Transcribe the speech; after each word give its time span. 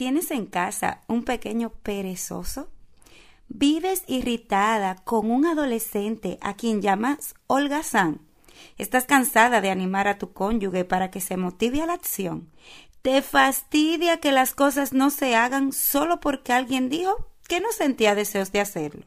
¿Tienes 0.00 0.30
en 0.30 0.46
casa 0.46 1.02
un 1.08 1.24
pequeño 1.24 1.74
perezoso? 1.82 2.70
¿Vives 3.48 4.02
irritada 4.06 4.94
con 4.94 5.30
un 5.30 5.44
adolescente 5.44 6.38
a 6.40 6.54
quien 6.54 6.80
llamas 6.80 7.34
holgazán? 7.48 8.22
¿Estás 8.78 9.04
cansada 9.04 9.60
de 9.60 9.68
animar 9.68 10.08
a 10.08 10.16
tu 10.16 10.32
cónyuge 10.32 10.86
para 10.86 11.10
que 11.10 11.20
se 11.20 11.36
motive 11.36 11.82
a 11.82 11.86
la 11.86 11.92
acción? 11.92 12.48
¿Te 13.02 13.20
fastidia 13.20 14.20
que 14.20 14.32
las 14.32 14.54
cosas 14.54 14.94
no 14.94 15.10
se 15.10 15.36
hagan 15.36 15.70
solo 15.70 16.18
porque 16.18 16.54
alguien 16.54 16.88
dijo 16.88 17.28
que 17.46 17.60
no 17.60 17.70
sentía 17.70 18.14
deseos 18.14 18.52
de 18.52 18.60
hacerlo? 18.60 19.04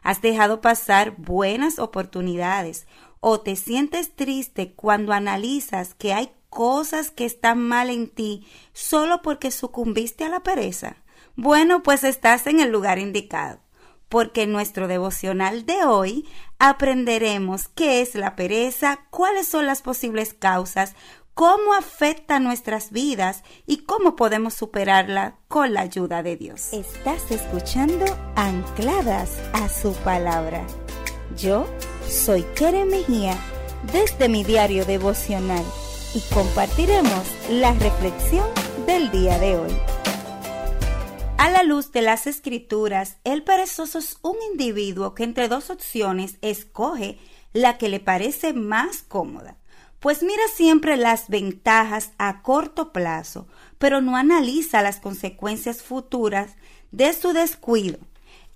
¿Has 0.00 0.22
dejado 0.22 0.62
pasar 0.62 1.14
buenas 1.18 1.78
oportunidades 1.78 2.86
o 3.20 3.42
te 3.42 3.54
sientes 3.54 4.16
triste 4.16 4.72
cuando 4.72 5.12
analizas 5.12 5.92
que 5.92 6.14
hay 6.14 6.32
cosas 6.52 7.10
que 7.10 7.24
están 7.24 7.66
mal 7.66 7.88
en 7.88 8.08
ti 8.08 8.46
solo 8.74 9.22
porque 9.22 9.50
sucumbiste 9.50 10.24
a 10.24 10.28
la 10.28 10.42
pereza? 10.42 10.96
Bueno, 11.34 11.82
pues 11.82 12.04
estás 12.04 12.46
en 12.46 12.60
el 12.60 12.70
lugar 12.70 12.98
indicado, 12.98 13.58
porque 14.10 14.42
en 14.42 14.52
nuestro 14.52 14.86
devocional 14.86 15.64
de 15.64 15.84
hoy 15.84 16.28
aprenderemos 16.58 17.68
qué 17.68 18.02
es 18.02 18.14
la 18.14 18.36
pereza, 18.36 19.06
cuáles 19.08 19.48
son 19.48 19.64
las 19.64 19.80
posibles 19.80 20.34
causas, 20.34 20.94
cómo 21.32 21.72
afecta 21.72 22.38
nuestras 22.38 22.90
vidas 22.90 23.44
y 23.66 23.78
cómo 23.78 24.14
podemos 24.14 24.52
superarla 24.52 25.38
con 25.48 25.72
la 25.72 25.80
ayuda 25.80 26.22
de 26.22 26.36
Dios. 26.36 26.74
Estás 26.74 27.30
escuchando 27.30 28.04
Ancladas 28.36 29.40
a 29.54 29.70
su 29.70 29.94
palabra. 30.04 30.66
Yo 31.34 31.66
soy 32.06 32.42
Kere 32.54 32.84
Mejía 32.84 33.38
desde 33.90 34.28
mi 34.28 34.44
diario 34.44 34.84
devocional 34.84 35.64
y 36.14 36.20
compartiremos 36.34 37.24
la 37.48 37.72
reflexión 37.74 38.46
del 38.86 39.10
día 39.10 39.38
de 39.38 39.56
hoy. 39.56 39.72
A 41.38 41.50
la 41.50 41.62
luz 41.62 41.90
de 41.92 42.02
las 42.02 42.26
escrituras, 42.26 43.16
el 43.24 43.42
perezoso 43.42 43.98
es 43.98 44.18
un 44.22 44.36
individuo 44.52 45.14
que 45.14 45.24
entre 45.24 45.48
dos 45.48 45.70
opciones 45.70 46.36
escoge 46.40 47.18
la 47.52 47.78
que 47.78 47.88
le 47.88 48.00
parece 48.00 48.52
más 48.52 49.02
cómoda, 49.02 49.56
pues 50.00 50.22
mira 50.22 50.42
siempre 50.54 50.96
las 50.96 51.28
ventajas 51.28 52.12
a 52.18 52.42
corto 52.42 52.92
plazo, 52.92 53.46
pero 53.78 54.00
no 54.00 54.16
analiza 54.16 54.82
las 54.82 55.00
consecuencias 55.00 55.82
futuras 55.82 56.56
de 56.90 57.12
su 57.12 57.32
descuido. 57.32 57.98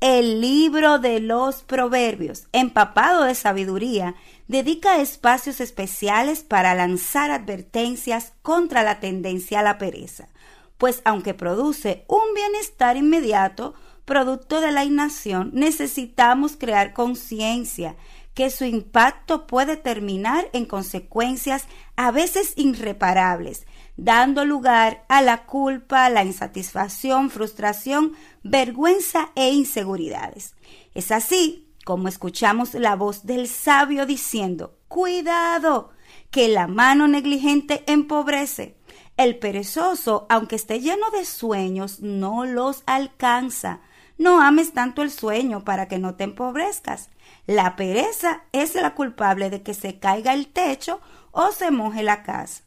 El 0.00 0.42
libro 0.42 0.98
de 0.98 1.20
los 1.20 1.62
proverbios, 1.62 2.48
empapado 2.52 3.24
de 3.24 3.34
sabiduría, 3.34 4.14
dedica 4.46 5.00
espacios 5.00 5.58
especiales 5.58 6.42
para 6.42 6.74
lanzar 6.74 7.30
advertencias 7.30 8.34
contra 8.42 8.82
la 8.82 9.00
tendencia 9.00 9.60
a 9.60 9.62
la 9.62 9.78
pereza, 9.78 10.28
pues 10.76 11.00
aunque 11.06 11.32
produce 11.32 12.04
un 12.08 12.34
bienestar 12.34 12.98
inmediato, 12.98 13.72
producto 14.04 14.60
de 14.60 14.70
la 14.70 14.84
inacción, 14.84 15.50
necesitamos 15.54 16.56
crear 16.58 16.92
conciencia 16.92 17.96
que 18.34 18.50
su 18.50 18.66
impacto 18.66 19.46
puede 19.46 19.78
terminar 19.78 20.50
en 20.52 20.66
consecuencias 20.66 21.64
a 21.96 22.10
veces 22.10 22.52
irreparables, 22.56 23.66
dando 23.96 24.44
lugar 24.44 25.04
a 25.08 25.22
la 25.22 25.44
culpa, 25.46 26.08
la 26.10 26.24
insatisfacción, 26.24 27.30
frustración, 27.30 28.12
vergüenza 28.42 29.30
e 29.34 29.50
inseguridades. 29.50 30.54
Es 30.94 31.10
así 31.10 31.66
como 31.84 32.08
escuchamos 32.08 32.74
la 32.74 32.96
voz 32.96 33.26
del 33.26 33.46
sabio 33.48 34.06
diciendo, 34.06 34.76
cuidado, 34.88 35.90
que 36.30 36.48
la 36.48 36.66
mano 36.66 37.06
negligente 37.06 37.84
empobrece. 37.86 38.76
El 39.16 39.38
perezoso, 39.38 40.26
aunque 40.28 40.56
esté 40.56 40.80
lleno 40.80 41.10
de 41.10 41.24
sueños, 41.24 42.00
no 42.00 42.44
los 42.44 42.82
alcanza. 42.86 43.80
No 44.18 44.42
ames 44.42 44.72
tanto 44.72 45.02
el 45.02 45.10
sueño 45.10 45.64
para 45.64 45.86
que 45.86 45.98
no 45.98 46.16
te 46.16 46.24
empobrezcas. 46.24 47.08
La 47.46 47.76
pereza 47.76 48.42
es 48.52 48.74
la 48.74 48.94
culpable 48.94 49.48
de 49.48 49.62
que 49.62 49.72
se 49.72 49.98
caiga 49.98 50.34
el 50.34 50.48
techo 50.48 51.00
o 51.30 51.52
se 51.52 51.70
moje 51.70 52.02
la 52.02 52.24
casa. 52.24 52.65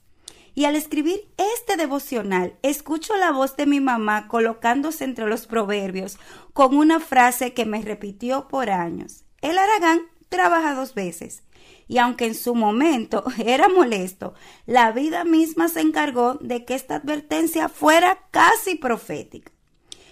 Y 0.56 0.66
al 0.66 0.76
escribir 0.76 1.22
este 1.38 1.78
devocional, 1.78 2.58
escucho 2.64 3.16
la 3.18 3.32
voz 3.32 3.56
de 3.56 3.66
mi 3.66 3.80
mamá 3.80 4.28
colocándose 4.28 5.04
entre 5.04 5.28
los 5.28 5.48
proverbios 5.48 6.18
con 6.54 6.76
una 6.76 7.00
frase 7.00 7.54
que 7.54 7.66
me 7.66 7.82
repitió 7.82 8.48
por 8.48 8.70
años. 8.70 9.24
El 9.42 9.58
Aragán 9.58 10.02
trabaja 10.30 10.74
dos 10.74 10.94
veces. 10.94 11.44
Y 11.88 11.98
aunque 11.98 12.26
en 12.26 12.36
su 12.36 12.56
momento 12.56 13.24
era 13.46 13.70
molesto, 13.70 14.34
la 14.66 14.92
vida 14.92 15.24
misma 15.24 15.70
se 15.70 15.82
encargó 15.82 16.36
de 16.36 16.66
que 16.66 16.76
esta 16.76 16.96
advertencia 16.96 17.70
fuera 17.70 18.28
casi 18.32 18.76
profética. 18.76 19.52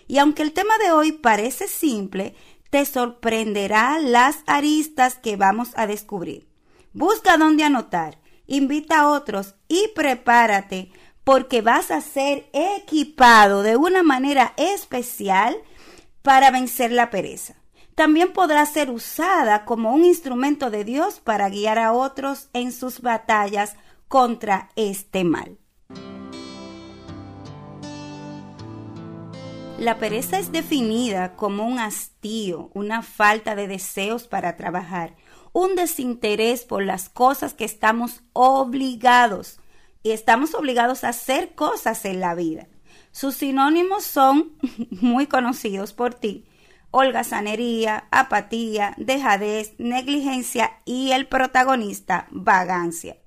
Y 0.07 0.19
aunque 0.19 0.43
el 0.43 0.53
tema 0.53 0.77
de 0.77 0.91
hoy 0.91 1.11
parece 1.11 1.67
simple, 1.67 2.35
te 2.69 2.85
sorprenderá 2.85 3.99
las 3.99 4.39
aristas 4.45 5.15
que 5.15 5.35
vamos 5.35 5.69
a 5.75 5.87
descubrir. 5.87 6.47
Busca 6.93 7.37
dónde 7.37 7.63
anotar 7.63 8.19
invita 8.47 9.01
a 9.01 9.09
otros 9.09 9.55
y 9.67 9.89
prepárate 9.95 10.91
porque 11.23 11.61
vas 11.61 11.91
a 11.91 12.01
ser 12.01 12.49
equipado 12.53 13.61
de 13.61 13.75
una 13.75 14.01
manera 14.03 14.53
especial 14.55 15.57
para 16.21 16.51
vencer 16.51 16.91
la 16.91 17.09
pereza. 17.09 17.55
También 17.95 18.31
podrá 18.31 18.65
ser 18.65 18.91
usada 18.91 19.65
como 19.65 19.93
un 19.93 20.05
instrumento 20.05 20.69
de 20.69 20.83
Dios 20.83 21.19
para 21.19 21.49
guiar 21.49 21.79
a 21.79 21.93
otros 21.93 22.49
en 22.53 22.71
sus 22.71 23.01
batallas 23.01 23.75
contra 24.07 24.69
este 24.75 25.23
mal. 25.23 25.57
La 29.79 29.99
pereza 29.99 30.39
es 30.39 30.51
definida 30.51 31.35
como 31.35 31.67
un 31.67 31.77
hastío, 31.77 32.71
una 32.73 33.03
falta 33.03 33.53
de 33.53 33.67
deseos 33.67 34.27
para 34.27 34.57
trabajar, 34.57 35.15
un 35.53 35.75
desinterés 35.75 36.63
por 36.63 36.83
las 36.83 37.09
cosas 37.09 37.53
que 37.53 37.65
estamos 37.65 38.21
obligados 38.33 39.59
y 40.03 40.11
estamos 40.11 40.53
obligados 40.53 41.03
a 41.03 41.09
hacer 41.09 41.55
cosas 41.55 42.05
en 42.05 42.19
la 42.19 42.35
vida. 42.35 42.67
Sus 43.11 43.35
sinónimos 43.35 44.03
son 44.03 44.53
muy 44.91 45.27
conocidos 45.27 45.93
por 45.93 46.13
ti. 46.13 46.45
Holgazanería, 46.91 48.07
apatía, 48.11 48.93
dejadez, 48.97 49.73
negligencia 49.77 50.79
y 50.85 51.11
el 51.11 51.27
protagonista, 51.27 52.27
vagancia. 52.31 53.17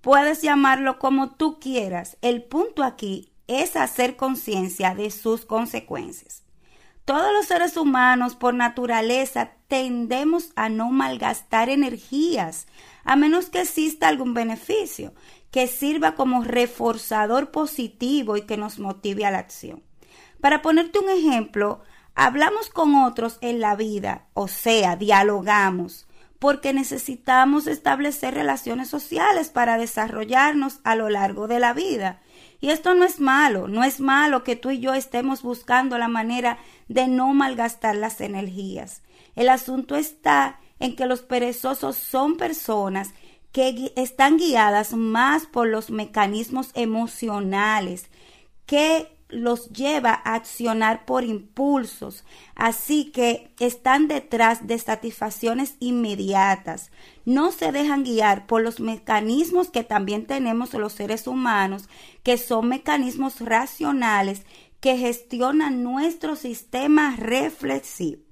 Puedes 0.00 0.42
llamarlo 0.42 0.98
como 0.98 1.34
tú 1.36 1.58
quieras. 1.58 2.16
El 2.20 2.42
punto 2.42 2.84
aquí 2.84 3.32
es 3.46 3.76
hacer 3.76 4.16
conciencia 4.16 4.94
de 4.94 5.10
sus 5.10 5.46
consecuencias. 5.46 6.42
Todos 7.08 7.32
los 7.32 7.46
seres 7.46 7.78
humanos 7.78 8.36
por 8.36 8.52
naturaleza 8.52 9.52
tendemos 9.66 10.52
a 10.56 10.68
no 10.68 10.90
malgastar 10.90 11.70
energías, 11.70 12.66
a 13.02 13.16
menos 13.16 13.48
que 13.48 13.62
exista 13.62 14.08
algún 14.08 14.34
beneficio 14.34 15.14
que 15.50 15.68
sirva 15.68 16.14
como 16.14 16.44
reforzador 16.44 17.50
positivo 17.50 18.36
y 18.36 18.42
que 18.42 18.58
nos 18.58 18.78
motive 18.78 19.24
a 19.24 19.30
la 19.30 19.38
acción. 19.38 19.82
Para 20.42 20.60
ponerte 20.60 20.98
un 20.98 21.08
ejemplo, 21.08 21.80
hablamos 22.14 22.68
con 22.68 22.94
otros 22.96 23.38
en 23.40 23.60
la 23.60 23.74
vida, 23.74 24.26
o 24.34 24.46
sea, 24.46 24.94
dialogamos, 24.96 26.06
porque 26.38 26.74
necesitamos 26.74 27.68
establecer 27.68 28.34
relaciones 28.34 28.88
sociales 28.88 29.48
para 29.48 29.78
desarrollarnos 29.78 30.80
a 30.84 30.94
lo 30.94 31.08
largo 31.08 31.48
de 31.48 31.58
la 31.58 31.72
vida. 31.72 32.20
Y 32.60 32.70
esto 32.70 32.94
no 32.94 33.04
es 33.04 33.20
malo, 33.20 33.68
no 33.68 33.84
es 33.84 34.00
malo 34.00 34.42
que 34.42 34.56
tú 34.56 34.70
y 34.70 34.80
yo 34.80 34.94
estemos 34.94 35.42
buscando 35.42 35.96
la 35.98 36.08
manera 36.08 36.58
de 36.88 37.06
no 37.06 37.32
malgastar 37.34 37.94
las 37.94 38.20
energías. 38.20 39.02
El 39.36 39.48
asunto 39.48 39.94
está 39.94 40.58
en 40.80 40.96
que 40.96 41.06
los 41.06 41.22
perezosos 41.22 41.96
son 41.96 42.36
personas 42.36 43.14
que 43.52 43.92
están 43.96 44.36
guiadas 44.36 44.92
más 44.92 45.46
por 45.46 45.68
los 45.68 45.90
mecanismos 45.90 46.70
emocionales 46.74 48.10
que 48.66 49.17
los 49.28 49.70
lleva 49.70 50.10
a 50.24 50.34
accionar 50.34 51.04
por 51.04 51.24
impulsos, 51.24 52.24
así 52.54 53.10
que 53.12 53.52
están 53.58 54.08
detrás 54.08 54.66
de 54.66 54.78
satisfacciones 54.78 55.74
inmediatas. 55.80 56.90
No 57.24 57.52
se 57.52 57.72
dejan 57.72 58.04
guiar 58.04 58.46
por 58.46 58.62
los 58.62 58.80
mecanismos 58.80 59.70
que 59.70 59.84
también 59.84 60.26
tenemos 60.26 60.72
los 60.74 60.94
seres 60.94 61.26
humanos, 61.26 61.88
que 62.22 62.38
son 62.38 62.68
mecanismos 62.68 63.40
racionales 63.40 64.42
que 64.80 64.96
gestionan 64.96 65.82
nuestro 65.82 66.36
sistema 66.36 67.14
reflexivo. 67.16 68.22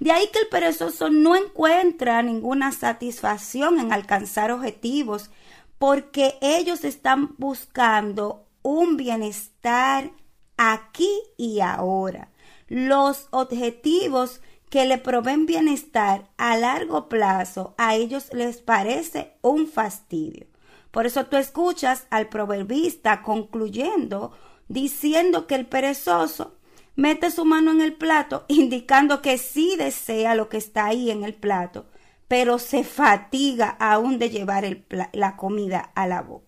De 0.00 0.12
ahí 0.12 0.28
que 0.32 0.38
el 0.40 0.48
perezoso 0.48 1.10
no 1.10 1.34
encuentra 1.34 2.22
ninguna 2.22 2.70
satisfacción 2.70 3.80
en 3.80 3.92
alcanzar 3.92 4.52
objetivos 4.52 5.30
porque 5.78 6.38
ellos 6.40 6.84
están 6.84 7.34
buscando 7.38 8.46
un 8.62 8.96
bienestar 8.96 10.12
aquí 10.58 11.10
y 11.38 11.60
ahora. 11.60 12.30
Los 12.68 13.28
objetivos 13.30 14.42
que 14.68 14.84
le 14.84 14.98
proveen 14.98 15.46
bienestar 15.46 16.28
a 16.36 16.58
largo 16.58 17.08
plazo 17.08 17.74
a 17.78 17.94
ellos 17.94 18.28
les 18.34 18.58
parece 18.60 19.32
un 19.40 19.66
fastidio. 19.66 20.46
Por 20.90 21.06
eso 21.06 21.26
tú 21.26 21.36
escuchas 21.36 22.06
al 22.10 22.28
proverbista 22.28 23.22
concluyendo 23.22 24.32
diciendo 24.68 25.46
que 25.46 25.54
el 25.54 25.66
perezoso 25.66 26.56
mete 26.96 27.30
su 27.30 27.44
mano 27.44 27.70
en 27.70 27.80
el 27.80 27.94
plato, 27.94 28.44
indicando 28.48 29.22
que 29.22 29.38
sí 29.38 29.76
desea 29.76 30.34
lo 30.34 30.48
que 30.48 30.58
está 30.58 30.86
ahí 30.86 31.10
en 31.10 31.24
el 31.24 31.34
plato, 31.34 31.86
pero 32.26 32.58
se 32.58 32.84
fatiga 32.84 33.68
aún 33.80 34.18
de 34.18 34.30
llevar 34.30 34.64
la 35.12 35.36
comida 35.36 35.92
a 35.94 36.06
la 36.06 36.20
boca. 36.22 36.47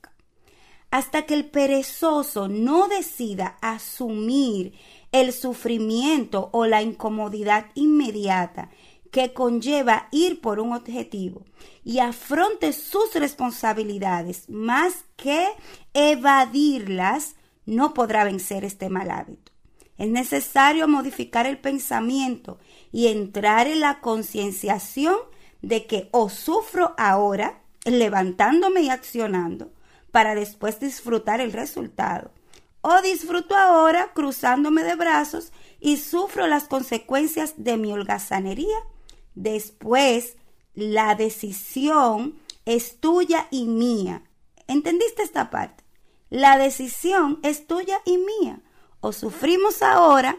Hasta 1.00 1.22
que 1.22 1.32
el 1.32 1.46
perezoso 1.46 2.46
no 2.46 2.86
decida 2.86 3.56
asumir 3.62 4.74
el 5.12 5.32
sufrimiento 5.32 6.50
o 6.52 6.66
la 6.66 6.82
incomodidad 6.82 7.68
inmediata 7.74 8.68
que 9.10 9.32
conlleva 9.32 10.08
ir 10.10 10.42
por 10.42 10.60
un 10.60 10.74
objetivo 10.74 11.46
y 11.84 12.00
afronte 12.00 12.74
sus 12.74 13.14
responsabilidades 13.14 14.50
más 14.50 15.06
que 15.16 15.48
evadirlas, 15.94 17.34
no 17.64 17.94
podrá 17.94 18.24
vencer 18.24 18.66
este 18.66 18.90
mal 18.90 19.10
hábito. 19.10 19.52
Es 19.96 20.08
necesario 20.08 20.86
modificar 20.86 21.46
el 21.46 21.56
pensamiento 21.56 22.58
y 22.92 23.06
entrar 23.06 23.68
en 23.68 23.80
la 23.80 24.00
concienciación 24.00 25.16
de 25.62 25.86
que 25.86 26.10
o 26.12 26.28
sufro 26.28 26.94
ahora, 26.98 27.62
levantándome 27.86 28.82
y 28.82 28.90
accionando, 28.90 29.72
para 30.10 30.34
después 30.34 30.80
disfrutar 30.80 31.40
el 31.40 31.52
resultado, 31.52 32.30
o 32.82 33.00
disfruto 33.02 33.56
ahora 33.56 34.12
cruzándome 34.14 34.82
de 34.82 34.94
brazos 34.94 35.52
y 35.80 35.96
sufro 35.96 36.46
las 36.46 36.64
consecuencias 36.64 37.54
de 37.56 37.76
mi 37.76 37.92
holgazanería. 37.92 38.78
Después, 39.34 40.36
la 40.74 41.14
decisión 41.14 42.38
es 42.64 43.00
tuya 43.00 43.48
y 43.50 43.66
mía. 43.66 44.22
¿Entendiste 44.66 45.22
esta 45.22 45.50
parte? 45.50 45.84
La 46.30 46.56
decisión 46.56 47.40
es 47.42 47.66
tuya 47.66 48.00
y 48.04 48.18
mía. 48.18 48.60
O 49.00 49.12
sufrimos 49.12 49.82
ahora 49.82 50.36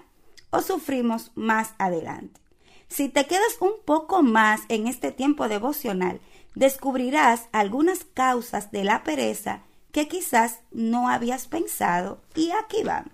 o 0.51 0.61
sufrimos 0.61 1.31
más 1.35 1.73
adelante. 1.77 2.39
Si 2.87 3.09
te 3.09 3.25
quedas 3.25 3.57
un 3.59 3.73
poco 3.85 4.21
más 4.21 4.61
en 4.67 4.87
este 4.87 5.11
tiempo 5.11 5.47
devocional, 5.47 6.19
descubrirás 6.55 7.47
algunas 7.51 8.03
causas 8.03 8.71
de 8.71 8.83
la 8.83 9.03
pereza 9.03 9.63
que 9.91 10.07
quizás 10.07 10.61
no 10.71 11.09
habías 11.09 11.47
pensado 11.47 12.21
y 12.35 12.51
aquí 12.51 12.83
van. 12.83 13.11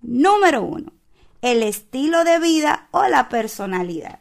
Número 0.00 0.62
uno, 0.62 0.92
el 1.42 1.62
estilo 1.62 2.24
de 2.24 2.38
vida 2.38 2.88
o 2.90 3.06
la 3.08 3.28
personalidad. 3.28 4.20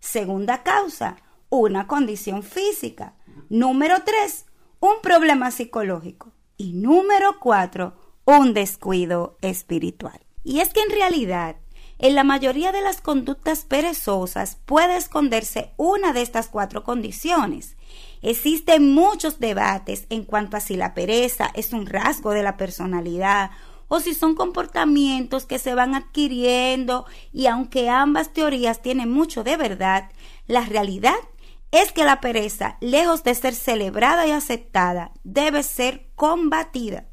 Segunda 0.00 0.62
causa, 0.62 1.16
una 1.50 1.86
condición 1.86 2.42
física. 2.42 3.14
Número 3.48 4.02
tres, 4.04 4.46
un 4.80 5.00
problema 5.02 5.50
psicológico. 5.50 6.32
Y 6.56 6.72
número 6.72 7.38
cuatro, 7.40 7.94
un 8.24 8.52
descuido 8.54 9.38
espiritual. 9.42 10.20
Y 10.44 10.60
es 10.60 10.72
que 10.72 10.80
en 10.80 10.90
realidad 10.90 11.56
en 11.98 12.14
la 12.14 12.24
mayoría 12.24 12.72
de 12.72 12.80
las 12.80 13.00
conductas 13.00 13.64
perezosas 13.64 14.58
puede 14.64 14.96
esconderse 14.96 15.72
una 15.76 16.12
de 16.12 16.22
estas 16.22 16.48
cuatro 16.48 16.84
condiciones. 16.84 17.76
Existen 18.22 18.92
muchos 18.92 19.40
debates 19.40 20.06
en 20.10 20.24
cuanto 20.24 20.56
a 20.56 20.60
si 20.60 20.76
la 20.76 20.94
pereza 20.94 21.50
es 21.54 21.72
un 21.72 21.86
rasgo 21.86 22.30
de 22.30 22.42
la 22.42 22.56
personalidad 22.56 23.50
o 23.88 24.00
si 24.00 24.14
son 24.14 24.34
comportamientos 24.34 25.46
que 25.46 25.58
se 25.58 25.74
van 25.74 25.94
adquiriendo 25.94 27.06
y 27.32 27.46
aunque 27.46 27.88
ambas 27.88 28.32
teorías 28.32 28.82
tienen 28.82 29.10
mucho 29.10 29.42
de 29.44 29.56
verdad, 29.56 30.10
la 30.46 30.62
realidad 30.62 31.16
es 31.70 31.92
que 31.92 32.04
la 32.04 32.20
pereza, 32.20 32.76
lejos 32.80 33.24
de 33.24 33.34
ser 33.34 33.54
celebrada 33.54 34.26
y 34.26 34.30
aceptada, 34.30 35.12
debe 35.24 35.62
ser 35.62 36.06
combatida. 36.14 37.06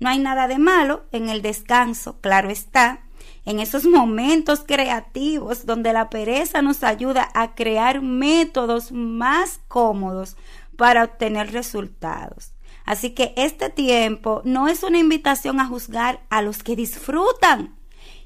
No 0.00 0.08
hay 0.08 0.18
nada 0.18 0.46
de 0.46 0.58
malo 0.58 1.06
en 1.10 1.28
el 1.28 1.42
descanso, 1.42 2.20
claro 2.20 2.50
está, 2.50 3.07
en 3.48 3.60
esos 3.60 3.86
momentos 3.86 4.60
creativos 4.66 5.64
donde 5.64 5.94
la 5.94 6.10
pereza 6.10 6.60
nos 6.60 6.84
ayuda 6.84 7.30
a 7.32 7.54
crear 7.54 8.02
métodos 8.02 8.92
más 8.92 9.60
cómodos 9.68 10.36
para 10.76 11.02
obtener 11.04 11.50
resultados. 11.50 12.52
Así 12.84 13.12
que 13.14 13.32
este 13.38 13.70
tiempo 13.70 14.42
no 14.44 14.68
es 14.68 14.82
una 14.82 14.98
invitación 14.98 15.60
a 15.60 15.66
juzgar 15.66 16.20
a 16.28 16.42
los 16.42 16.62
que 16.62 16.76
disfrutan, 16.76 17.74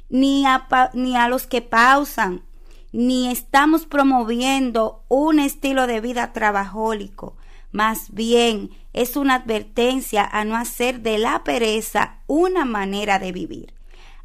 ni 0.08 0.44
a, 0.44 0.66
ni 0.92 1.16
a 1.16 1.28
los 1.28 1.46
que 1.46 1.62
pausan, 1.62 2.42
ni 2.90 3.30
estamos 3.30 3.86
promoviendo 3.86 5.04
un 5.06 5.38
estilo 5.38 5.86
de 5.86 6.00
vida 6.00 6.32
trabajólico. 6.32 7.36
Más 7.70 8.10
bien 8.10 8.70
es 8.92 9.14
una 9.14 9.36
advertencia 9.36 10.24
a 10.24 10.44
no 10.44 10.56
hacer 10.56 11.00
de 11.00 11.18
la 11.18 11.44
pereza 11.44 12.16
una 12.26 12.64
manera 12.64 13.20
de 13.20 13.30
vivir 13.30 13.81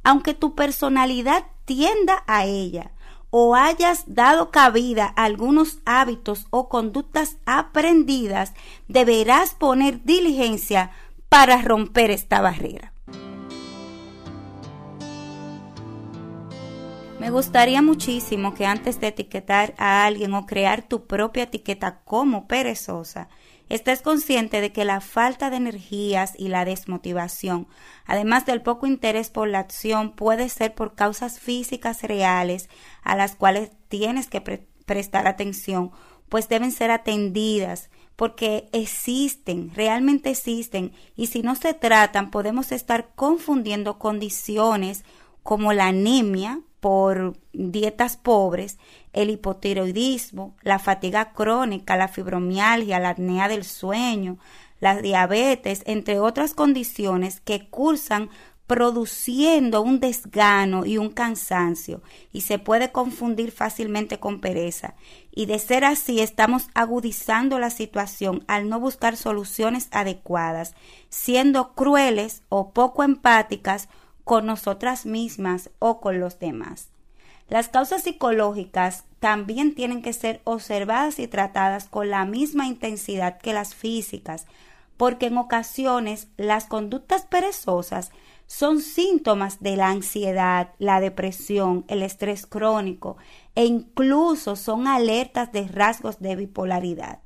aunque 0.07 0.33
tu 0.33 0.55
personalidad 0.55 1.43
tienda 1.65 2.23
a 2.27 2.45
ella 2.45 2.91
o 3.29 3.55
hayas 3.55 4.05
dado 4.07 4.51
cabida 4.51 5.11
a 5.17 5.25
algunos 5.25 5.79
hábitos 5.83 6.47
o 6.49 6.69
conductas 6.69 7.35
aprendidas, 7.45 8.53
deberás 8.87 9.53
poner 9.53 10.05
diligencia 10.05 10.91
para 11.27 11.61
romper 11.61 12.09
esta 12.11 12.39
barrera. 12.39 12.93
Me 17.19 17.29
gustaría 17.29 17.81
muchísimo 17.81 18.53
que 18.53 18.65
antes 18.65 19.01
de 19.01 19.07
etiquetar 19.07 19.73
a 19.77 20.05
alguien 20.05 20.33
o 20.35 20.45
crear 20.45 20.83
tu 20.83 21.05
propia 21.05 21.43
etiqueta 21.43 21.99
como 22.05 22.47
perezosa, 22.47 23.27
estés 23.69 24.01
consciente 24.01 24.61
de 24.61 24.71
que 24.71 24.85
la 24.85 25.01
falta 25.01 25.49
de 25.49 25.57
energías 25.57 26.33
y 26.37 26.47
la 26.47 26.65
desmotivación, 26.65 27.67
además 28.05 28.45
del 28.45 28.61
poco 28.61 28.87
interés 28.87 29.29
por 29.29 29.47
la 29.47 29.59
acción, 29.59 30.11
puede 30.13 30.49
ser 30.49 30.73
por 30.73 30.95
causas 30.95 31.39
físicas 31.39 32.03
reales 32.03 32.69
a 33.03 33.15
las 33.15 33.35
cuales 33.35 33.71
tienes 33.89 34.27
que 34.27 34.41
prestar 34.85 35.27
atención, 35.27 35.91
pues 36.29 36.49
deben 36.49 36.71
ser 36.71 36.91
atendidas 36.91 37.89
porque 38.15 38.67
existen, 38.73 39.71
realmente 39.75 40.31
existen, 40.31 40.91
y 41.15 41.27
si 41.27 41.43
no 41.43 41.55
se 41.55 41.73
tratan 41.73 42.31
podemos 42.31 42.71
estar 42.71 43.09
confundiendo 43.15 43.99
condiciones 43.99 45.05
como 45.43 45.71
la 45.71 45.87
anemia 45.87 46.61
por 46.79 47.37
dietas 47.53 48.17
pobres, 48.17 48.77
el 49.13 49.29
hipotiroidismo, 49.29 50.55
la 50.61 50.79
fatiga 50.79 51.33
crónica, 51.33 51.97
la 51.97 52.07
fibromialgia, 52.07 52.99
la 52.99 53.09
apnea 53.09 53.47
del 53.47 53.63
sueño, 53.63 54.37
la 54.79 55.01
diabetes, 55.01 55.83
entre 55.85 56.19
otras 56.19 56.53
condiciones 56.53 57.41
que 57.41 57.67
cursan 57.69 58.29
produciendo 58.67 59.81
un 59.81 60.01
desgano 60.01 60.85
y 60.85 60.97
un 60.97 61.09
cansancio 61.09 62.01
y 62.33 62.41
se 62.41 62.59
puede 62.59 62.91
confundir 62.91 63.51
fácilmente 63.51 64.19
con 64.19 64.41
pereza. 64.41 64.95
Y 65.31 65.45
de 65.45 65.57
ser 65.57 65.85
así 65.85 66.19
estamos 66.19 66.67
agudizando 66.73 67.59
la 67.59 67.69
situación 67.69 68.43
al 68.47 68.67
no 68.67 68.79
buscar 68.81 69.15
soluciones 69.15 69.87
adecuadas, 69.91 70.75
siendo 71.09 71.73
crueles 71.73 72.43
o 72.49 72.71
poco 72.73 73.03
empáticas 73.03 73.87
con 74.27 74.45
nosotras 74.45 75.05
mismas 75.05 75.69
o 75.79 76.01
con 76.01 76.19
los 76.19 76.37
demás. 76.37 76.89
Las 77.47 77.69
causas 77.69 78.03
psicológicas 78.03 79.05
también 79.21 79.73
tienen 79.73 80.01
que 80.01 80.11
ser 80.11 80.41
observadas 80.43 81.17
y 81.19 81.27
tratadas 81.27 81.85
con 81.87 82.09
la 82.09 82.25
misma 82.25 82.67
intensidad 82.67 83.37
que 83.37 83.53
las 83.53 83.73
físicas, 83.73 84.45
porque 84.97 85.27
en 85.27 85.37
ocasiones 85.37 86.27
las 86.35 86.65
conductas 86.65 87.25
perezosas 87.25 88.11
son 88.47 88.81
síntomas 88.81 89.61
de 89.61 89.77
la 89.77 89.87
ansiedad, 89.87 90.73
la 90.77 90.99
depresión, 90.99 91.85
el 91.87 92.03
estrés 92.03 92.45
crónico 92.45 93.15
e 93.55 93.63
incluso 93.63 94.57
son 94.57 94.87
alertas 94.87 95.53
de 95.53 95.69
rasgos 95.69 96.19
de 96.19 96.35
bipolaridad. 96.35 97.19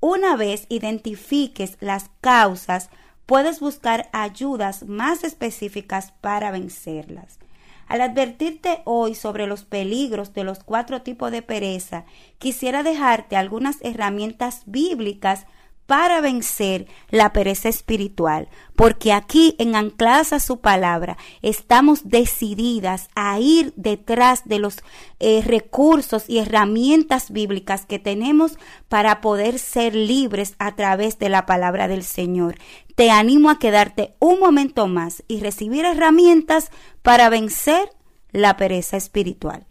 Una 0.00 0.34
vez 0.34 0.64
identifiques 0.70 1.76
las 1.80 2.10
causas, 2.22 2.88
puedes 3.28 3.60
buscar 3.60 4.08
ayudas 4.12 4.84
más 4.88 5.22
específicas 5.22 6.12
para 6.22 6.50
vencerlas. 6.50 7.38
Al 7.86 8.00
advertirte 8.00 8.80
hoy 8.86 9.14
sobre 9.14 9.46
los 9.46 9.64
peligros 9.64 10.32
de 10.32 10.44
los 10.44 10.64
cuatro 10.64 11.02
tipos 11.02 11.30
de 11.30 11.42
pereza, 11.42 12.06
quisiera 12.38 12.82
dejarte 12.82 13.36
algunas 13.36 13.76
herramientas 13.82 14.62
bíblicas 14.64 15.44
para 15.88 16.20
vencer 16.20 16.86
la 17.08 17.32
pereza 17.32 17.70
espiritual, 17.70 18.50
porque 18.76 19.10
aquí 19.10 19.56
en 19.58 19.74
Ancladas 19.74 20.34
a 20.34 20.38
su 20.38 20.60
palabra 20.60 21.16
estamos 21.40 22.10
decididas 22.10 23.08
a 23.14 23.40
ir 23.40 23.72
detrás 23.74 24.42
de 24.44 24.58
los 24.58 24.82
eh, 25.18 25.42
recursos 25.42 26.28
y 26.28 26.40
herramientas 26.40 27.30
bíblicas 27.30 27.86
que 27.86 27.98
tenemos 27.98 28.58
para 28.90 29.22
poder 29.22 29.58
ser 29.58 29.94
libres 29.94 30.56
a 30.58 30.76
través 30.76 31.18
de 31.18 31.30
la 31.30 31.46
palabra 31.46 31.88
del 31.88 32.04
Señor. 32.04 32.56
Te 32.94 33.10
animo 33.10 33.48
a 33.48 33.58
quedarte 33.58 34.14
un 34.18 34.40
momento 34.40 34.88
más 34.88 35.24
y 35.26 35.40
recibir 35.40 35.86
herramientas 35.86 36.70
para 37.00 37.30
vencer 37.30 37.88
la 38.30 38.58
pereza 38.58 38.98
espiritual. 38.98 39.64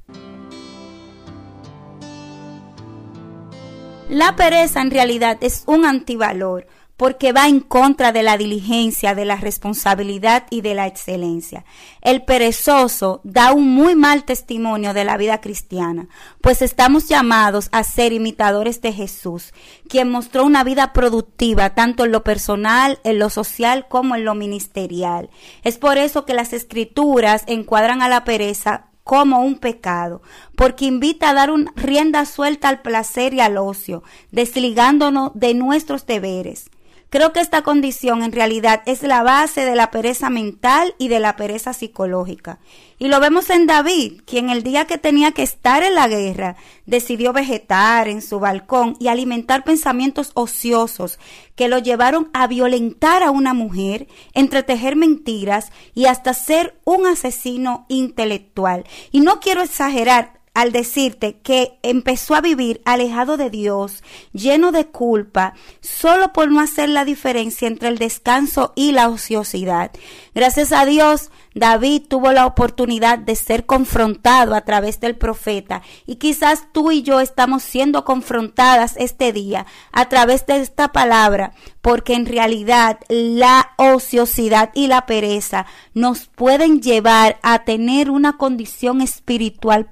La 4.09 4.37
pereza 4.37 4.81
en 4.81 4.89
realidad 4.89 5.37
es 5.41 5.63
un 5.67 5.83
antivalor 5.83 6.65
porque 6.95 7.33
va 7.33 7.47
en 7.47 7.59
contra 7.59 8.13
de 8.13 8.23
la 8.23 8.37
diligencia, 8.37 9.13
de 9.13 9.25
la 9.25 9.35
responsabilidad 9.35 10.45
y 10.49 10.61
de 10.61 10.75
la 10.75 10.87
excelencia. 10.87 11.65
El 12.01 12.23
perezoso 12.23 13.19
da 13.25 13.51
un 13.51 13.69
muy 13.69 13.95
mal 13.95 14.23
testimonio 14.23 14.93
de 14.93 15.03
la 15.03 15.17
vida 15.17 15.41
cristiana, 15.41 16.07
pues 16.39 16.61
estamos 16.61 17.09
llamados 17.09 17.67
a 17.73 17.83
ser 17.83 18.13
imitadores 18.13 18.81
de 18.81 18.93
Jesús, 18.93 19.53
quien 19.89 20.09
mostró 20.09 20.45
una 20.45 20.63
vida 20.63 20.93
productiva 20.93 21.75
tanto 21.75 22.05
en 22.05 22.13
lo 22.13 22.23
personal, 22.23 22.99
en 23.03 23.19
lo 23.19 23.29
social 23.29 23.87
como 23.89 24.15
en 24.15 24.23
lo 24.23 24.35
ministerial. 24.35 25.29
Es 25.63 25.77
por 25.77 25.97
eso 25.97 26.25
que 26.25 26.33
las 26.33 26.53
escrituras 26.53 27.43
encuadran 27.45 28.01
a 28.01 28.07
la 28.07 28.23
pereza 28.23 28.87
como 29.07 29.39
un 29.39 29.55
pecado, 29.55 30.21
porque 30.57 30.85
invita 30.85 31.29
a 31.29 31.33
dar 31.33 31.49
una 31.49 31.71
rienda 31.77 32.25
suelta 32.25 32.67
al 32.67 32.81
placer 32.81 33.33
y 33.33 33.39
al 33.39 33.57
ocio, 33.57 34.03
desligándonos 34.31 35.31
de 35.33 35.53
nuestros 35.53 36.05
deberes. 36.05 36.69
Creo 37.09 37.31
que 37.31 37.39
esta 37.39 37.61
condición 37.61 38.21
en 38.21 38.33
realidad 38.33 38.83
es 38.85 39.01
la 39.01 39.23
base 39.23 39.63
de 39.63 39.75
la 39.75 39.91
pereza 39.91 40.29
mental 40.29 40.93
y 40.97 41.07
de 41.07 41.21
la 41.21 41.37
pereza 41.37 41.71
psicológica. 41.71 42.59
Y 42.99 43.07
lo 43.07 43.21
vemos 43.21 43.49
en 43.49 43.65
David, 43.65 44.23
quien 44.25 44.49
el 44.49 44.61
día 44.61 44.85
que 44.85 44.97
tenía 44.97 45.31
que 45.31 45.43
estar 45.43 45.83
en 45.83 45.95
la 45.95 46.09
guerra 46.09 46.57
decidió 46.85 47.31
vegetar 47.31 48.09
en 48.09 48.21
su 48.21 48.41
balcón 48.41 48.97
y 48.99 49.07
alimentar 49.07 49.63
pensamientos 49.63 50.31
ociosos 50.33 51.17
que 51.55 51.69
lo 51.69 51.79
llevaron 51.79 52.29
a 52.33 52.45
violentar 52.47 53.23
a 53.23 53.31
una 53.31 53.53
mujer, 53.53 54.07
entretejer 54.33 54.97
mentiras 54.97 55.71
y 55.93 56.07
hasta 56.07 56.33
ser 56.33 56.77
un 56.83 57.05
asesino 57.05 57.85
intelectual. 57.87 58.83
Y 59.11 59.21
no 59.21 59.39
quiero 59.39 59.61
exagerar, 59.61 60.36
al 60.57 60.71
decirte 60.71 61.37
que 61.43 61.77
empezó 61.83 62.33
a 62.33 62.41
vivir 62.41 62.81
alejado 62.83 63.37
de 63.37 63.51
Dios, 63.51 64.01
lleno 64.33 64.71
de 64.71 64.87
culpa, 64.87 65.53
solo 65.81 66.33
por 66.33 66.49
no 66.49 66.59
hacer 66.59 66.89
la 66.89 67.05
diferencia 67.05 67.67
entre 67.67 67.89
el 67.89 67.99
descanso 67.99 68.73
y 68.75 68.91
la 68.91 69.07
ociosidad. 69.07 69.91
Gracias 70.33 70.71
a 70.71 70.87
Dios, 70.87 71.29
David 71.53 72.03
tuvo 72.07 72.31
la 72.31 72.47
oportunidad 72.47 73.19
de 73.19 73.35
ser 73.35 73.67
confrontado 73.67 74.55
a 74.55 74.61
través 74.61 74.99
del 74.99 75.15
profeta 75.15 75.83
y 76.07 76.15
quizás 76.15 76.67
tú 76.71 76.91
y 76.91 77.03
yo 77.03 77.19
estamos 77.19 77.61
siendo 77.61 78.03
confrontadas 78.03 78.95
este 78.97 79.33
día 79.33 79.67
a 79.91 80.09
través 80.09 80.45
de 80.45 80.57
esta 80.57 80.91
palabra 80.91 81.53
porque 81.81 82.13
en 82.13 82.25
realidad 82.25 82.99
la 83.09 83.71
ociosidad 83.77 84.71
y 84.73 84.87
la 84.87 85.05
pereza 85.05 85.65
nos 85.93 86.27
pueden 86.27 86.81
llevar 86.81 87.39
a 87.41 87.63
tener 87.63 88.11
una 88.11 88.37
condición 88.37 89.01
espiritual 89.01 89.85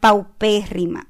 paupérrima 0.62 1.08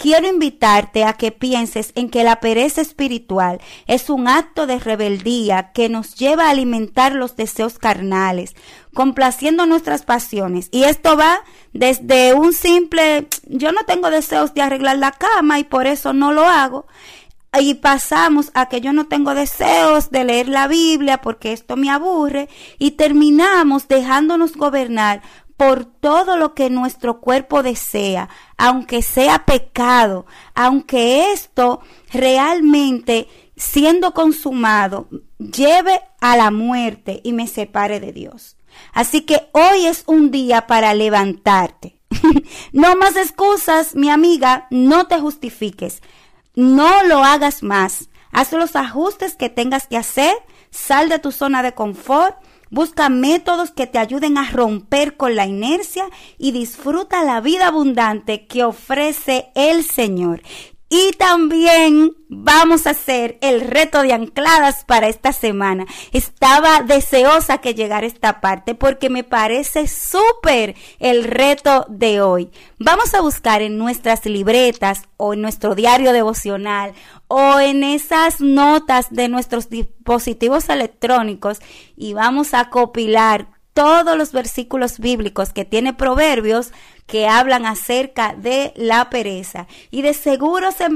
quiero 0.00 0.26
invitarte 0.26 1.04
a 1.04 1.12
que 1.12 1.30
pienses 1.30 1.92
en 1.94 2.08
que 2.08 2.24
la 2.24 2.40
pereza 2.40 2.80
espiritual 2.80 3.60
es 3.86 4.08
un 4.08 4.28
acto 4.28 4.66
de 4.66 4.78
rebeldía 4.78 5.72
que 5.72 5.90
nos 5.90 6.14
lleva 6.14 6.46
a 6.46 6.50
alimentar 6.50 7.14
los 7.14 7.36
deseos 7.36 7.78
carnales, 7.78 8.56
complaciendo 8.94 9.66
nuestras 9.66 10.02
pasiones. 10.02 10.68
Y 10.72 10.84
esto 10.84 11.16
va 11.18 11.42
desde 11.74 12.32
un 12.32 12.54
simple, 12.54 13.28
yo 13.44 13.72
no 13.72 13.84
tengo 13.84 14.10
deseos 14.10 14.54
de 14.54 14.62
arreglar 14.62 14.96
la 14.96 15.12
cama 15.12 15.58
y 15.58 15.64
por 15.64 15.86
eso 15.86 16.14
no 16.14 16.32
lo 16.32 16.46
hago. 16.46 16.86
Y 17.60 17.74
pasamos 17.74 18.52
a 18.54 18.68
que 18.68 18.80
yo 18.80 18.92
no 18.92 19.06
tengo 19.06 19.34
deseos 19.34 20.10
de 20.10 20.24
leer 20.24 20.48
la 20.48 20.66
Biblia 20.66 21.20
porque 21.20 21.52
esto 21.52 21.76
me 21.76 21.90
aburre 21.90 22.48
y 22.78 22.92
terminamos 22.92 23.88
dejándonos 23.88 24.56
gobernar 24.56 25.20
por 25.60 25.84
todo 25.84 26.38
lo 26.38 26.54
que 26.54 26.70
nuestro 26.70 27.20
cuerpo 27.20 27.62
desea, 27.62 28.30
aunque 28.56 29.02
sea 29.02 29.44
pecado, 29.44 30.24
aunque 30.54 31.34
esto 31.34 31.82
realmente 32.10 33.28
siendo 33.58 34.14
consumado 34.14 35.06
lleve 35.36 36.00
a 36.18 36.38
la 36.38 36.50
muerte 36.50 37.20
y 37.24 37.34
me 37.34 37.46
separe 37.46 38.00
de 38.00 38.14
Dios. 38.14 38.56
Así 38.94 39.20
que 39.26 39.50
hoy 39.52 39.84
es 39.84 40.04
un 40.06 40.30
día 40.30 40.66
para 40.66 40.94
levantarte. 40.94 42.00
no 42.72 42.96
más 42.96 43.16
excusas, 43.16 43.94
mi 43.94 44.08
amiga, 44.08 44.66
no 44.70 45.08
te 45.08 45.20
justifiques. 45.20 46.00
No 46.54 47.02
lo 47.02 47.22
hagas 47.22 47.62
más. 47.62 48.08
Haz 48.32 48.50
los 48.54 48.76
ajustes 48.76 49.36
que 49.36 49.50
tengas 49.50 49.86
que 49.86 49.98
hacer, 49.98 50.32
sal 50.70 51.10
de 51.10 51.18
tu 51.18 51.32
zona 51.32 51.62
de 51.62 51.74
confort 51.74 52.38
Busca 52.70 53.08
métodos 53.08 53.72
que 53.72 53.88
te 53.88 53.98
ayuden 53.98 54.38
a 54.38 54.48
romper 54.48 55.16
con 55.16 55.34
la 55.34 55.44
inercia 55.44 56.04
y 56.38 56.52
disfruta 56.52 57.24
la 57.24 57.40
vida 57.40 57.66
abundante 57.66 58.46
que 58.46 58.62
ofrece 58.62 59.50
el 59.56 59.82
Señor. 59.82 60.42
Y 60.92 61.12
también 61.12 62.16
vamos 62.28 62.88
a 62.88 62.90
hacer 62.90 63.38
el 63.42 63.60
reto 63.60 64.02
de 64.02 64.12
ancladas 64.12 64.82
para 64.84 65.06
esta 65.06 65.32
semana. 65.32 65.86
Estaba 66.10 66.82
deseosa 66.82 67.58
que 67.58 67.74
llegara 67.74 68.08
esta 68.08 68.40
parte 68.40 68.74
porque 68.74 69.08
me 69.08 69.22
parece 69.22 69.86
súper 69.86 70.74
el 70.98 71.22
reto 71.22 71.86
de 71.88 72.20
hoy. 72.20 72.50
Vamos 72.80 73.14
a 73.14 73.20
buscar 73.20 73.62
en 73.62 73.78
nuestras 73.78 74.26
libretas 74.26 75.04
o 75.16 75.34
en 75.34 75.42
nuestro 75.42 75.76
diario 75.76 76.12
devocional 76.12 76.92
o 77.28 77.60
en 77.60 77.84
esas 77.84 78.40
notas 78.40 79.10
de 79.10 79.28
nuestros 79.28 79.70
dispositivos 79.70 80.68
electrónicos 80.70 81.60
y 81.96 82.14
vamos 82.14 82.52
a 82.52 82.68
copilar 82.68 83.59
todos 83.72 84.16
los 84.16 84.32
versículos 84.32 84.98
bíblicos 84.98 85.52
que 85.52 85.64
tiene 85.64 85.92
Proverbios 85.92 86.72
que 87.06 87.26
hablan 87.26 87.66
acerca 87.66 88.34
de 88.34 88.72
la 88.76 89.10
pereza. 89.10 89.66
Y 89.90 90.02
de 90.02 90.14
seguro 90.14 90.70
se 90.70 90.86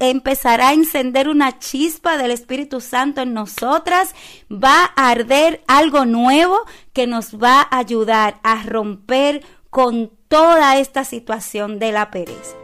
empezará 0.00 0.68
a 0.68 0.72
encender 0.72 1.28
una 1.28 1.58
chispa 1.58 2.16
del 2.16 2.30
Espíritu 2.30 2.80
Santo 2.80 3.22
en 3.22 3.34
nosotras. 3.34 4.14
Va 4.50 4.92
a 4.94 5.10
arder 5.10 5.62
algo 5.66 6.04
nuevo 6.04 6.60
que 6.92 7.06
nos 7.06 7.36
va 7.36 7.62
a 7.62 7.78
ayudar 7.78 8.38
a 8.44 8.62
romper 8.62 9.42
con 9.70 10.12
toda 10.28 10.78
esta 10.78 11.04
situación 11.04 11.78
de 11.78 11.92
la 11.92 12.10
pereza. 12.10 12.54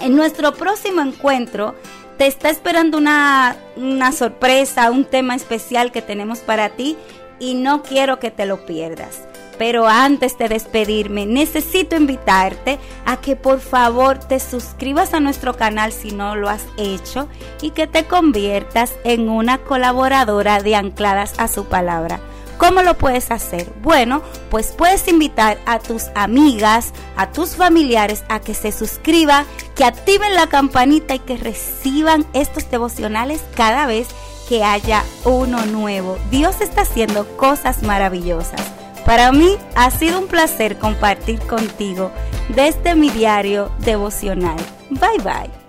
En 0.00 0.16
nuestro 0.16 0.54
próximo 0.54 1.02
encuentro 1.02 1.74
te 2.16 2.26
está 2.26 2.48
esperando 2.48 2.96
una, 2.96 3.56
una 3.76 4.12
sorpresa, 4.12 4.90
un 4.90 5.04
tema 5.04 5.34
especial 5.34 5.92
que 5.92 6.00
tenemos 6.02 6.38
para 6.40 6.70
ti 6.70 6.96
y 7.38 7.54
no 7.54 7.82
quiero 7.82 8.18
que 8.18 8.30
te 8.30 8.46
lo 8.46 8.64
pierdas. 8.66 9.22
Pero 9.58 9.86
antes 9.86 10.36
de 10.36 10.48
despedirme, 10.48 11.26
necesito 11.26 11.96
invitarte 11.96 12.78
a 13.06 13.18
que 13.18 13.36
por 13.36 13.60
favor 13.60 14.18
te 14.18 14.40
suscribas 14.40 15.14
a 15.14 15.20
nuestro 15.20 15.56
canal 15.56 15.92
si 15.92 16.10
no 16.10 16.34
lo 16.34 16.48
has 16.48 16.64
hecho 16.76 17.28
y 17.62 17.70
que 17.70 17.86
te 17.86 18.04
conviertas 18.04 18.92
en 19.04 19.28
una 19.28 19.58
colaboradora 19.58 20.60
de 20.60 20.74
Ancladas 20.74 21.38
a 21.38 21.46
su 21.46 21.66
palabra. 21.66 22.20
¿Cómo 22.58 22.82
lo 22.82 22.94
puedes 22.94 23.30
hacer? 23.30 23.70
Bueno, 23.82 24.22
pues 24.48 24.72
puedes 24.72 25.06
invitar 25.08 25.58
a 25.66 25.80
tus 25.80 26.04
amigas, 26.14 26.92
a 27.16 27.32
tus 27.32 27.56
familiares 27.56 28.24
a 28.28 28.40
que 28.40 28.54
se 28.54 28.70
suscriban, 28.70 29.44
que 29.74 29.84
activen 29.84 30.34
la 30.34 30.46
campanita 30.46 31.14
y 31.14 31.18
que 31.18 31.36
reciban 31.36 32.24
estos 32.32 32.70
devocionales 32.70 33.42
cada 33.56 33.86
vez 33.86 34.08
que 34.48 34.64
haya 34.64 35.04
uno 35.24 35.64
nuevo. 35.66 36.18
Dios 36.30 36.60
está 36.60 36.82
haciendo 36.82 37.26
cosas 37.36 37.82
maravillosas. 37.82 38.60
Para 39.04 39.32
mí 39.32 39.56
ha 39.74 39.90
sido 39.90 40.18
un 40.18 40.28
placer 40.28 40.78
compartir 40.78 41.38
contigo 41.40 42.10
desde 42.54 42.94
mi 42.94 43.10
diario 43.10 43.70
devocional. 43.80 44.56
Bye 44.90 45.18
bye. 45.22 45.63